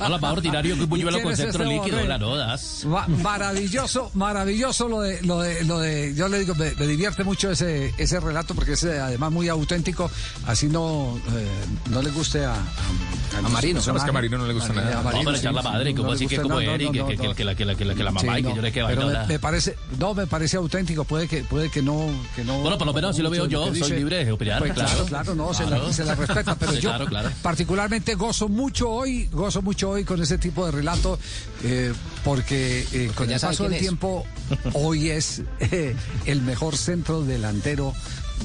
Hola, 0.00 0.18
más 0.18 0.32
ordinario 0.32 0.74
que 0.76 0.82
un 0.82 0.88
buñuelo 0.88 1.12
¿Quién 1.18 1.24
con 1.24 1.36
centro 1.36 1.62
este 1.64 1.74
líquido, 1.74 2.04
la 2.04 2.18
no 2.18 2.36
das. 2.36 2.84
Ma- 2.86 3.06
maravilloso, 3.08 4.10
maravilloso 4.14 4.88
lo 4.88 5.00
de, 5.00 5.22
lo 5.22 5.40
de, 5.40 5.64
lo 5.64 5.78
de, 5.78 6.14
yo 6.14 6.28
le 6.28 6.38
digo, 6.40 6.54
me, 6.54 6.72
me 6.74 6.86
divierte 6.86 7.24
mucho 7.24 7.50
ese, 7.50 7.92
ese 7.98 8.20
relato 8.20 8.54
porque 8.54 8.72
es 8.72 8.84
eh, 8.84 8.98
además 9.00 9.32
muy 9.32 9.48
auténtico, 9.48 10.10
así 10.46 10.68
no, 10.68 11.18
eh, 11.34 11.46
no 11.90 12.02
le 12.02 12.10
guste 12.10 12.44
a, 12.44 12.54
a, 12.54 13.38
A 13.38 13.42
Marino. 13.48 13.80
No, 13.86 13.96
es 13.96 14.02
que 14.04 14.10
a. 14.10 14.12
Marino 14.12 14.38
no 14.38 14.46
le 14.46 14.54
gusta 14.54 14.72
nada. 14.72 14.90
a 14.90 14.94
No, 14.96 15.02
Marino 15.04 15.24
pero 15.24 15.36
sí, 15.36 15.40
echar 15.40 15.54
la 15.54 15.62
madre, 15.62 15.94
como 15.94 16.12
así 16.12 16.26
que 16.26 16.38
como 16.40 16.60
Eric, 16.60 16.92
que- 16.92 17.16
que- 17.34 17.44
la- 17.44 17.54
que 17.54 17.64
la- 17.64 17.74
que 17.76 17.84
la- 17.84 17.94
que 17.94 18.04
la 18.04 18.10
mamá 18.10 18.20
Sí, 18.20 18.26
y 18.28 18.42
que 18.42 18.42
no, 18.50 18.56
yo 18.56 18.62
le 18.62 18.72
que 18.72 18.84
pero 18.84 18.86
vaina, 19.02 19.06
me, 19.06 19.12
la- 19.12 19.26
me 19.26 19.38
parece, 19.38 19.76
no, 19.98 20.14
me 20.14 20.26
parece 20.26 20.56
auténtico, 20.56 21.04
puede 21.04 21.28
que, 21.28 21.42
puede 21.44 21.70
que 21.70 21.82
no, 21.82 22.06
que 22.36 22.44
no. 22.44 22.58
Bueno, 22.60 22.78
por 22.78 22.86
lo 22.86 22.92
menos 22.92 23.10
así 23.10 23.22
lo 23.22 23.30
veo 23.30 23.46
yo, 23.46 23.74
soy 23.74 23.92
libre 23.92 24.24
de 24.24 24.32
opinar, 24.32 24.58
Pues 24.60 24.72
claro. 24.72 25.04
claro, 25.06 25.34
no, 25.34 25.52
Se, 25.54 25.64
la, 26.04 26.14
respeta, 26.14 26.54
pero 26.56 26.72
yo 26.74 26.80
claro, 26.90 27.06
claro. 27.06 27.30
Particularmente 27.54 28.16
gozo 28.16 28.48
mucho 28.48 28.90
hoy, 28.90 29.28
gozo 29.30 29.62
mucho 29.62 29.90
hoy 29.90 30.02
con 30.02 30.20
ese 30.20 30.38
tipo 30.38 30.66
de 30.66 30.72
relato, 30.72 31.20
eh, 31.62 31.92
porque 32.24 32.84
eh, 32.92 33.12
con 33.14 33.30
el 33.30 33.38
paso 33.38 33.62
del 33.62 33.74
es. 33.74 33.78
tiempo, 33.78 34.26
hoy 34.72 35.10
es 35.10 35.40
eh, 35.60 35.94
el 36.26 36.42
mejor 36.42 36.76
centro 36.76 37.22
delantero 37.22 37.94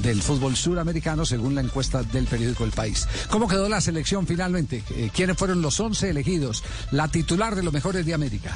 del 0.03 0.21
fútbol 0.21 0.55
suramericano 0.55 1.25
según 1.25 1.55
la 1.55 1.61
encuesta 1.61 2.03
del 2.03 2.27
periódico 2.27 2.65
El 2.65 2.71
País. 2.71 3.07
¿Cómo 3.31 3.47
quedó 3.47 3.67
la 3.67 3.81
selección 3.81 4.27
finalmente? 4.27 4.83
¿Quiénes 5.11 5.35
fueron 5.35 5.63
los 5.63 5.79
11 5.79 6.11
elegidos? 6.11 6.63
La 6.91 7.07
titular 7.07 7.55
de 7.55 7.63
los 7.63 7.73
mejores 7.73 8.05
de 8.05 8.13
América. 8.13 8.55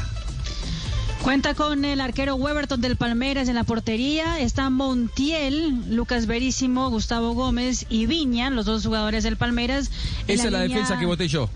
Cuenta 1.24 1.54
con 1.54 1.86
el 1.86 2.02
arquero 2.02 2.36
Weberton 2.36 2.82
del 2.82 2.98
Palmeiras 2.98 3.48
en 3.48 3.56
la 3.56 3.64
portería. 3.64 4.40
Está 4.40 4.70
Montiel, 4.70 5.96
Lucas 5.96 6.26
Verísimo, 6.26 6.90
Gustavo 6.90 7.34
Gómez 7.34 7.86
y 7.90 8.08
Viña, 8.08 8.50
los 8.50 8.66
dos 8.66 8.86
jugadores 8.86 9.24
del 9.24 9.38
Palmeiras. 9.38 9.90
Esa 10.28 10.46
es 10.48 10.52
la 10.52 10.64
línea- 10.64 10.78
defensa 10.80 11.00
que 11.00 11.06
voté 11.06 11.28
yo. 11.30 11.50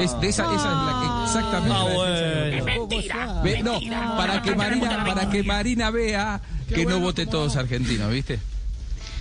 Es, 0.00 0.20
de 0.20 0.28
esa, 0.28 0.42
esa 0.52 0.54
es 0.54 0.62
la 0.64 1.00
que 1.00 1.24
exactamente. 1.24 1.76
Ah, 1.78 1.84
bueno. 1.94 2.86
voté. 2.86 3.08
Ve, 3.44 3.62
no, 3.62 3.78
para 4.16 4.42
que 4.42 4.54
Marina, 4.56 5.04
para 5.06 5.30
que 5.30 5.42
Marina 5.44 5.90
vea 5.90 6.40
que 6.68 6.84
no 6.84 6.98
vote 6.98 7.24
todos 7.26 7.54
argentinos, 7.56 8.10
¿viste? 8.10 8.40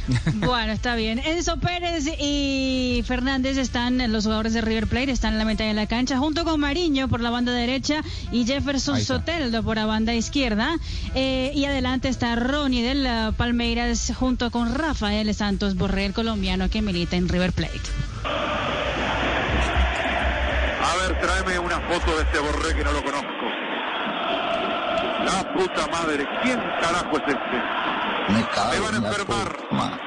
Bueno, 0.35 0.71
está 0.71 0.95
bien. 0.95 1.19
Enzo 1.19 1.57
Pérez 1.57 2.05
y 2.19 3.03
Fernández 3.05 3.57
están, 3.57 4.11
los 4.11 4.23
jugadores 4.25 4.53
de 4.53 4.61
River 4.61 4.87
Plate, 4.87 5.11
están 5.11 5.33
en 5.33 5.39
la 5.39 5.45
mitad 5.45 5.65
de 5.65 5.73
la 5.73 5.87
cancha, 5.87 6.17
junto 6.17 6.43
con 6.43 6.59
Mariño 6.59 7.07
por 7.07 7.21
la 7.21 7.29
banda 7.29 7.51
derecha 7.51 8.01
y 8.31 8.45
Jefferson. 8.45 8.99
Soteldo 9.01 9.63
por 9.63 9.77
la 9.77 9.85
banda 9.85 10.13
izquierda. 10.13 10.77
Eh, 11.15 11.51
y 11.53 11.65
adelante 11.65 12.09
está 12.09 12.35
Ronnie 12.35 12.83
del 12.83 13.05
uh, 13.05 13.33
Palmeiras, 13.33 14.13
junto 14.15 14.51
con 14.51 14.73
Rafael 14.73 15.33
Santos 15.33 15.75
Borré, 15.75 16.05
el 16.05 16.13
colombiano 16.13 16.69
que 16.69 16.81
milita 16.81 17.15
en 17.15 17.29
River 17.29 17.53
Plate. 17.53 17.79
A 20.83 20.95
ver, 21.01 21.19
tráeme 21.19 21.59
una 21.59 21.79
foto 21.81 22.15
de 22.15 22.23
este 22.23 22.39
borré 22.39 22.75
que 22.75 22.83
no 22.83 22.91
lo 22.91 23.03
conozco. 23.03 23.27
La 25.25 25.53
puta 25.53 25.87
madre, 25.91 26.25
¿quién 26.43 26.59
carajo 26.79 27.17
es 27.17 27.23
este? 27.27 27.76
Me 28.29 28.43
van 28.79 28.93
a 28.93 28.98
enfermar. 28.98 29.57
forma. 29.57 30.00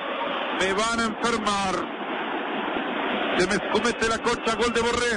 Me 0.61 0.73
van 0.75 1.00
a 1.00 1.05
enfermar. 1.05 1.75
Se 3.39 3.47
me 3.47 3.71
comete 3.73 4.09
la 4.09 4.19
concha, 4.19 4.55
gol 4.57 4.73
de 4.73 4.81
borré. 4.83 5.12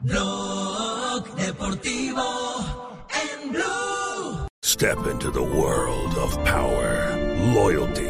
Blog 0.00 1.34
Deportivo 1.36 2.22
en 3.22 3.52
Blue. 3.52 4.46
Step 4.62 4.98
into 5.06 5.30
the 5.30 5.42
world 5.42 6.16
of 6.18 6.36
power, 6.44 7.16
loyalty, 7.54 8.09